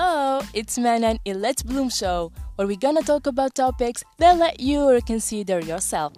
[0.00, 4.60] Hello, it's Manan in Let's Bloom Show, where we're gonna talk about topics that let
[4.60, 6.12] you reconsider yourself.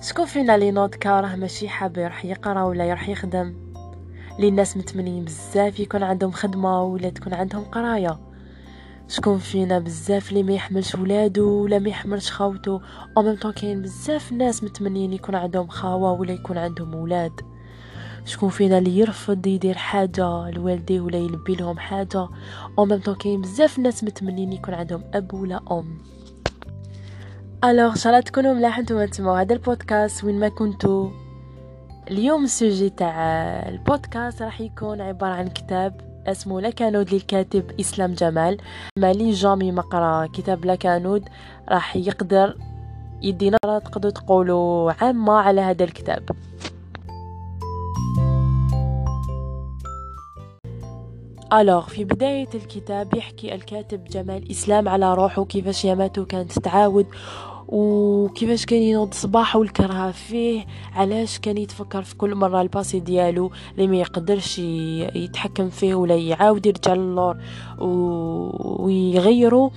[0.00, 3.72] شكون فينا اللي نوض كاره ماشي حاب يروح يقرا ولا يروح يخدم؟
[4.38, 8.18] لي الناس متمنين بزاف يكون عندهم خدمة ولا تكون عندهم قراية.
[9.08, 12.80] شكون فينا بزاف اللي ما يحملش ولادو ولا ما يحملش خاوتو
[13.16, 17.55] أو ميم طون كاين بزاف ناس متمنين يكون عندهم خاوة ولا يكون عندهم ولاد.
[18.26, 22.28] شكون فينا اللي يرفض يدير حاجة لوالديه ولا يلبي لهم حاجة.
[22.78, 25.98] au même temps كاين بزاف ناس متمنين يكون عندهم أب ولا أم.
[27.64, 30.24] alors ان شاء الله تكونوا ملاح نتوما تسمعوا هذا البودكاست.
[30.24, 31.10] وين ما كنتو
[32.10, 33.16] اليوم ال sujet تاع
[33.68, 38.56] البودكاست راح يكون عبارة عن كتاب اسمه لكانود للكاتب إسلام جمال.
[38.98, 41.28] mais اللي jamais مقرا كتاب لكانود
[41.68, 42.56] راح يقدر
[43.22, 46.30] يدينا تقدروا تقولوا عامة على هذا الكتاب.
[51.52, 57.06] alors في بداية الكتاب يحكي الكاتب جمال إسلام على روحه كيفاش ياماته كانت تعاود
[57.68, 63.50] وكيفاش كان ينوض صباح والكرهة فيه علاش كان يتفكر في كل مرة ال passé ديالو
[63.74, 67.36] اللي ما يقدرش يتحكم فيه ولا يعاود يرجع للور
[68.80, 69.70] ويغيره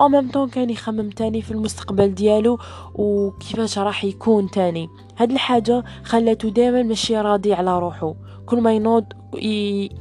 [0.00, 2.58] au même temps كان يخمم تاني في المستقبل ديالو
[2.94, 4.88] وكيفاش راح يكون تاني.
[5.16, 8.14] هاد الحاجة خلته دائما ماشي راضي على روحه
[8.46, 9.04] كل ما ينوض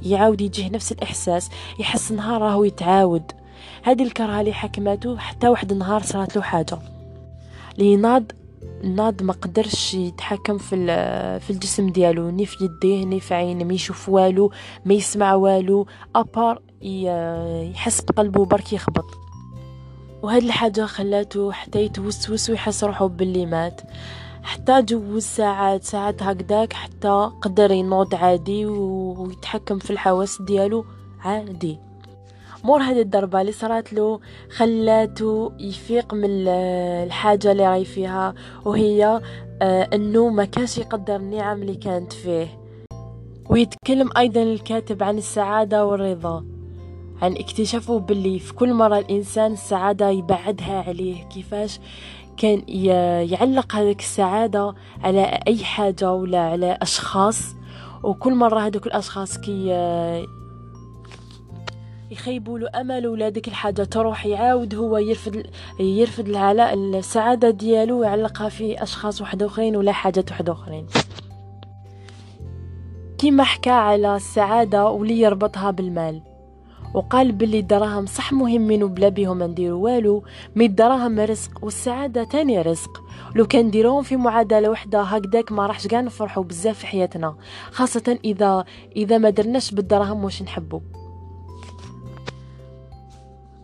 [0.04, 3.32] يعاود يجيه نفس الإحساس يحس نهار راهو يتعاود.
[3.84, 6.80] هذه الكرهه اللي حكمته حتى واحد النهار صارت له حاجة.
[7.78, 8.24] لي ناض
[8.84, 10.76] ناض ما قدرش يتحكم في
[11.40, 14.52] في الجسم ديالو ني في يديه ني في عينه ما يشوف والو
[14.86, 19.29] ما يسمع والو أبار يحس بقلبه برك يخبط.
[20.24, 23.82] وهاد الحاجة خلاته حتى يتوسوس ويحس روحو باللي مات.
[24.44, 30.86] حتى جوز ساعات ساعات هكداك حتى قدر ينوض عادي ويتحكم في الحواس ديالو
[31.20, 31.80] عادي.
[32.64, 38.34] مور هذه الضربة اللي صارت له خلاته يفيق من الحاجة اللي راي فيها
[38.66, 39.22] وهي
[39.62, 42.60] آه، إنه ما كانش يقدر النعم اللي كانت فيه.
[43.50, 46.59] ويتكلم أيضا الكاتب عن السعادة والرضا.
[47.22, 51.24] عن اكتشافه باللي في كل مرة الإنسان السعادة يبعدها عليه.
[51.24, 51.80] كيفاش
[52.38, 52.64] كان
[53.30, 57.42] يعلق هذيك السعادة على أي حاجة ولا على أشخاص؟
[58.04, 59.68] وكل مرة هذوك الأشخاص كي
[62.12, 64.98] يخيبوا له أمل ولا ديك الحاجة تروح يعاود هو
[65.80, 70.88] يرفض العلاء السعادة ديالو ويعلقها في أشخاص واحد أخرين ولا حاجات واحد أخرين.
[73.18, 76.22] كيما حكى على السعادة ولي يربطها بالمال.
[76.94, 80.24] وقال باللي الدراهم صح مهمين وبلا بيهم نديرو والو.
[80.56, 83.04] mais الدراهم رزق والسعادة تاني رزق.
[83.36, 87.36] لو كان نديروهم في معادلة وحدة هكذاك ما راحش كاع نفرحوا بزاف في حياتنا.
[87.72, 90.82] خاصة اذا إذا ما درناش بالدراهم واش نحبو.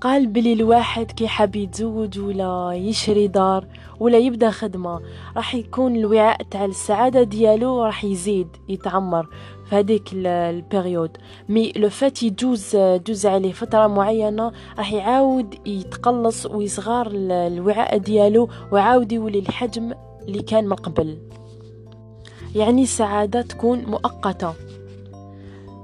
[0.06, 3.68] قال بلي الواحد كي حاب يتزوج ولا يشري دار
[4.00, 5.02] ولا يبدا خدمة
[5.36, 9.30] راح يكون الوعاء تاع السعادة ديالو راح يزيد يتعمر
[9.70, 11.18] في هذيك ال période.
[11.50, 19.12] mais لو فات يجوز جوز عليه فترة معينة راح يعاود يتقلص ويصغر الوعاء ديالو ويعاود
[19.12, 19.94] يولي الحجم
[20.28, 21.18] اللي كان من قبل.
[22.56, 24.54] يعني السعادة تكون مؤقتة.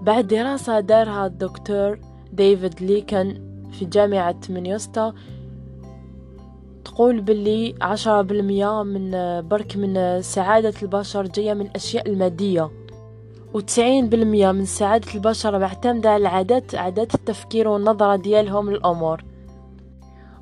[0.02, 2.00] بعد دراسة دارها الدكتور
[2.34, 5.14] ديفيد ليكن في جامعة مينيوستا
[6.86, 9.12] تقول باللي عشرة بالمية من
[9.48, 12.72] برك من سعادة البشر جاية من الأشياء المادية
[13.54, 19.24] وتسعين بالمية من سعادة البشر معتمدة على العادات عادات التفكير والنظرة ديالهم للأمور.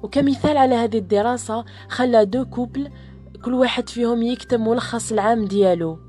[0.03, 2.89] وكمثال على هذه الدراسة خلى deux couples
[3.45, 5.99] كل واحد فيهم يكتب ملخص العام ديالو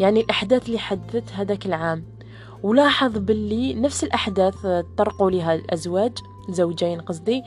[0.00, 2.15] يعني الأحداث اللي حدثت هذاك العام.
[2.66, 4.66] ولاحظ باللي نفس الأحداث
[4.96, 6.12] طرقوا لها الأزواج
[6.48, 7.42] زوجين قصدي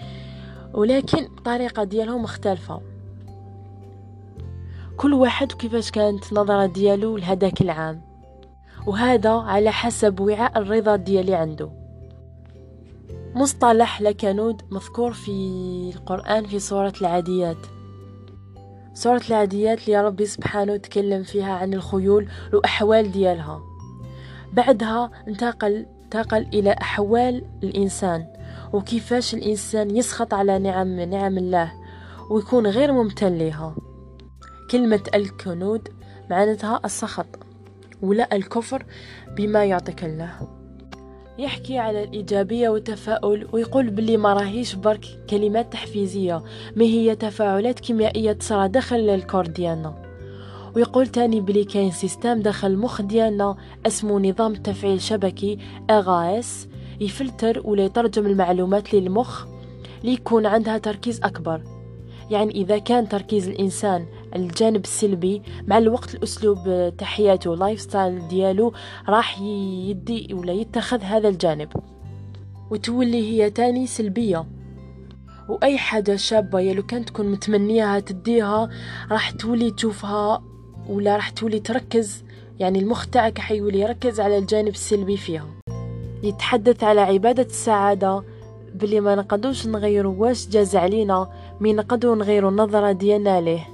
[0.74, 2.82] ولكن الطريقة ديالهم مختلفة.
[4.98, 8.02] كل واحد كيفاش كانت نظرة ديالو لهداك العام.
[8.88, 11.72] وهذا على حسب وعاء الرضا ديالي عنده.
[13.36, 15.32] مصطلح لكنود مذكور في
[15.96, 17.66] القرآن في سورة العاديات.
[18.94, 23.69] سورة العاديات اللي ربي سبحانه تكلم فيها عن الخيول والأحوال ديالها.
[24.54, 28.28] بعدها انتقل انتقل إلى أحوال الإنسان
[28.74, 31.74] وكيفاش الإنسان يسخط على نعم نعم الله
[32.30, 33.76] ويكون غير ممتن لها
[34.72, 35.90] كلمة الكنود
[36.30, 37.26] معناتها السخط
[38.02, 38.86] ولا الكفر
[39.38, 40.60] بما يعطيك الله.
[41.38, 46.44] يحكي على الإيجابية والتفاؤل ويقول باللي ما راهيش برك كلمات تحفيزية
[46.76, 50.09] ما هي تفاعلات كيميائية تصرى داخل ال corps ديالنا.
[50.76, 53.56] ويقول تاني بلي كاين système داخل المخ ديالنا
[53.88, 55.58] اسمه نظام التفعيل الشبكي
[55.90, 56.68] RAS
[57.00, 59.46] يفلتر ولا يترجم المعلومات للمخ
[60.04, 61.64] ليكون عندها تركيز أكبر.
[62.30, 64.06] يعني إذا كان تركيز الإنسان
[64.36, 68.74] الجانب السلبي مع الوقت الأسلوب تحياته لايف ستايل ديالو
[69.10, 71.70] راح يدي ولا يتخذ هذا الجانب.
[72.72, 74.46] وتولي هي تاني سلبية.
[75.50, 78.70] وأي حاجة شابة يلو كانت تكون متمنيها تديها
[79.12, 80.49] راح تولي تشوفها
[80.90, 82.24] ولا راح تولي تركز؟
[82.60, 85.48] يعني المخ تاعك حيولي يركز على الجانب السلبي فيها.
[86.24, 88.24] يتحدث على عبادة السعادة
[88.76, 91.30] بلي ما نقدوش نغيرو واش جاز علينا
[91.62, 93.68] مي نقدروا نغيرو النظرة ديالنا ليه.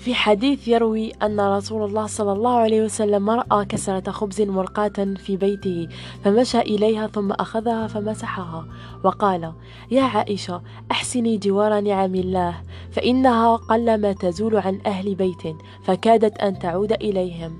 [0.00, 5.36] في حديث يروي أن رسول الله صلى الله عليه وسلم رأى كسرة خبز مرقاة في
[5.36, 5.88] بيته
[6.24, 8.66] فمشى إليها ثم أخذها فمسحها.
[9.04, 9.52] وقال
[9.90, 16.92] يا عائشة أحسني جوار نعم الله فإنها قلما تزول عن أهل بيت فكادت أن تعود
[16.92, 17.58] إليهم.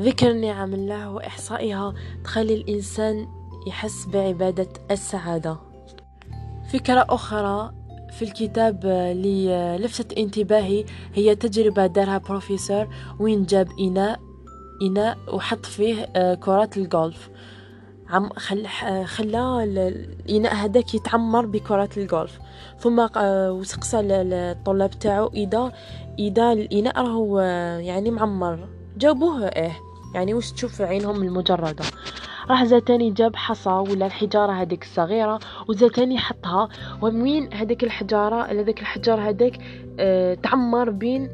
[0.00, 1.94] ذكر نعم الله وإحصائها
[2.24, 3.26] تخلي الإنسان
[3.66, 5.56] يحس بعبادة السعادة.
[6.72, 7.77] فكرة أخرى
[8.18, 10.84] في الكتاب اللي لفتت انتباهي
[11.14, 12.88] هي تجربة دارها بروفيسور
[13.20, 14.20] وين جاب إناء
[14.82, 17.30] إناء وحط فيه آه، كرات الجولف
[18.08, 18.66] عم خل
[19.04, 22.38] خلا الإناء هذاك يتعمر بكرات الجولف
[22.78, 25.26] ثم آه، وسقسى الطلاب تاعو.
[25.34, 25.72] إذا
[26.18, 28.68] إذا الإناء راهو آه، يعني معمر.
[28.96, 29.76] جاوبوه إيه
[30.14, 31.84] يعني وش تشوف عينهم المجردة.
[32.50, 36.68] راح زاتاني جاب حصى ولا الحجارة هذيك الصغيرة وزاتاني حطها.
[37.02, 39.58] ومين هذيك الحجارة؟ هذاك الحجار هذاك
[39.98, 41.28] آه تعمر بين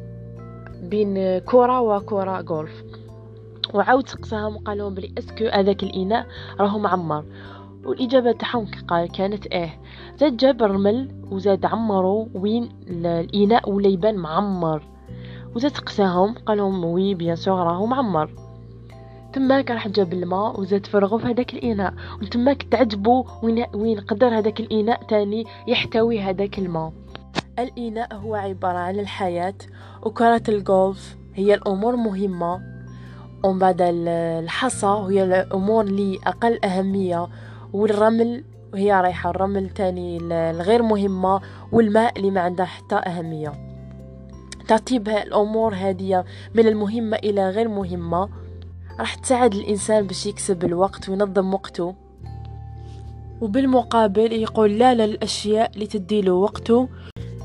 [0.82, 2.84] بين كرة وكرة غولف.
[3.74, 6.26] وعاود سقساهم وقال لهم بلي اسكو هذاك الإناء
[6.60, 7.24] راهو معمر.
[7.84, 9.80] والإجابة تاعهم قال كانت إيه.
[10.16, 14.82] زاد جاب الرمل وزاد عمروا وين الإناء ولا يبان معمر.
[15.56, 18.30] وزاد سقساهم قال لهم oui bien sûr راهو معمر.
[19.34, 24.60] تماك راح جاب الماء وزاد فرغو في هذاك الإناء وتماك تعجبوا وين وين قدر هذاك
[24.60, 26.92] الإناء تاني يحتوي هذاك الماء.
[27.58, 29.54] الإناء هو عبارة عن الحياة
[30.02, 32.60] وكرة الجولف هي الأمور مهمة
[33.44, 37.28] ومن بعد الحصى هي الأمور اللي أقل أهمية
[37.72, 38.44] والرمل
[38.74, 41.40] هي رايحة الرمل تاني الغير مهمة
[41.72, 43.52] والماء اللي ما عنده حتى أهمية.
[44.68, 48.43] ترتيب الأمور هذه من المهمة إلى غير مهمة.
[49.00, 51.94] راح تساعد الإنسان باش يكسب الوقت وينظم وقته.
[53.40, 56.88] وبالمقابل يقول لا للأشياء اللي تديله وقته.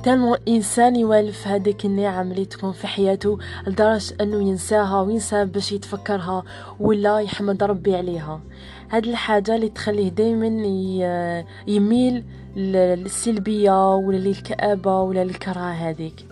[0.04, 3.38] كان الإنسان يوالف هذيك النعم اللي تكون في حياته
[3.68, 6.44] لدرجة أنه ينساها وينسى باش يتفكرها
[6.80, 8.42] ولا يحمد ربي عليها.
[8.90, 10.48] هاد الحاجة اللي تخليه دايما
[11.68, 12.26] يميل
[12.56, 16.26] للسلبية ولا للكآبة ولا للكراهة هذيك.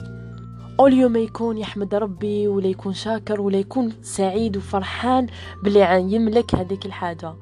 [0.79, 5.27] أوليو ما يكون يحمد ربي ولا يكون شاكر ولا يكون سعيد وفرحان
[5.63, 7.33] باللي يملك هذيك الحاجة.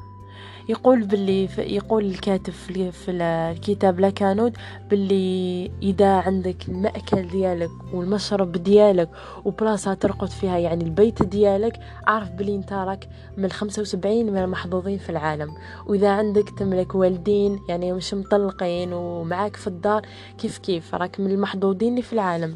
[0.69, 4.57] يقول باللي يقول الكاتب في الكتاب لاكانود
[4.89, 9.09] باللي إذا عندك المأكل ديالك والمشرب ديالك
[9.45, 15.09] وبلاصة ترقد فيها يعني البيت ديالك عارف بلي أنت راك من 75 من المحظوظين في
[15.09, 15.51] العالم.
[15.87, 20.01] وإذا عندك تملك والدين يعني مش مطلقين ومعاك في الدار
[20.37, 22.55] كيف كيف؟ راك من المحظوظين في العالم.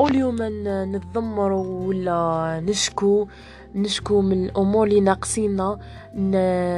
[0.00, 0.36] اليوم
[0.96, 3.26] نتذمر ولا نشكو
[3.74, 5.78] نشكو من الأمور اللي ناقصينا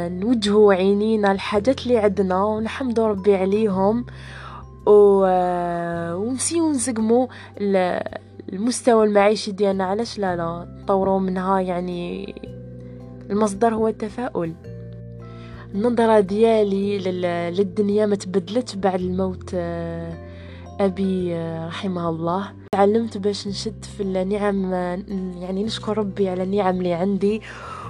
[0.08, 4.06] نوجهوا عينينا الحاجات اللي عندنا ونحمدوا ربي عليهم
[4.86, 5.24] و...
[6.14, 6.74] ونسيو
[8.52, 9.84] المستوى المعيشي ديالنا.
[9.84, 12.34] علاش لا لا نطوروا منها يعني
[13.30, 14.54] المصدر هو التفاؤل.
[15.74, 16.98] النظرة ديالي
[17.50, 19.54] للدنيا ما تبدلت بعد الموت
[20.80, 24.72] أبي رحمه الله تعلمت باش نشد في النعم
[25.42, 27.42] يعني نشكر ربي على النعم اللي عندي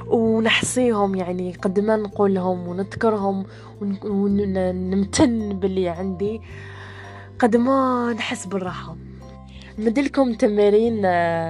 [0.07, 3.45] ونحصيهم يعني قد ما نقول لهم ونذكرهم
[4.05, 6.41] ونمتن باللي عندي.
[7.39, 8.97] قد ما نحس بالراحة.
[9.79, 10.97] مدلكم تمارين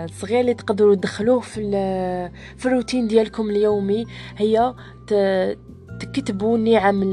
[0.08, 2.30] صغير اللي تقدروا تدخلوه في
[2.66, 4.74] الروتين ديالكم اليومي هي
[6.00, 7.04] تكتبوا نعم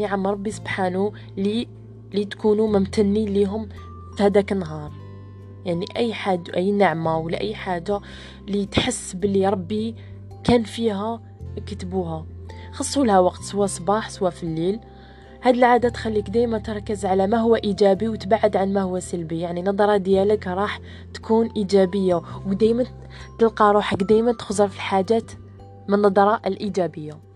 [0.00, 1.68] نعم ربي سبحانه لي
[2.10, 3.68] اللي تكونوا ممتنين ليهم
[4.16, 4.92] في هذاك النهار.
[5.64, 8.00] يعني أي حد أي نعمة ولا أي حاجة
[8.48, 9.94] اللي تحس باللي ربي
[10.44, 11.22] كان فيها
[11.66, 12.26] كتبوها.
[12.72, 14.80] خصوا لها وقت سواء صباح سواء في الليل.
[15.42, 19.40] هاد العادة تخليك دايما تركز على ما هو إيجابي وتبعد عن ما هو سلبي.
[19.40, 20.80] يعني نظرة ديالك راح
[21.14, 22.84] تكون إيجابية ودايما
[23.38, 25.32] تلقى روحك دايما تخزر في الحاجات
[25.88, 27.27] من النظرة الإيجابية.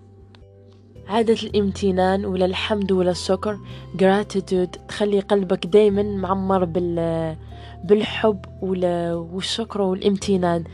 [1.09, 3.59] عادة الامتنان ولا الحمد ولا الشكر
[3.97, 7.37] gratitude تخلي قلبك دايما معمر بال
[7.85, 10.65] بالحب ولا والشكر والامتنان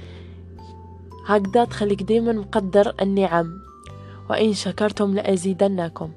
[1.26, 3.52] هكذا تخليك دايما مقدر النعم
[4.30, 6.10] وإن شكرتم لأزيدنكم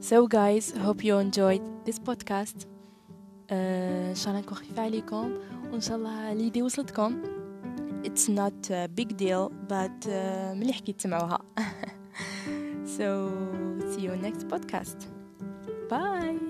[0.00, 2.66] So guys, hope you enjoyed this podcast.
[3.50, 5.30] ان شاء الله نكون خفيفة عليكم
[5.72, 7.22] وان شاء الله اليدي وصلتكم.
[8.03, 11.39] It's not a big deal but uh, مليح كي تسمعوها.
[12.97, 13.31] so
[13.91, 15.07] see you next podcast.
[15.89, 16.46] Bye.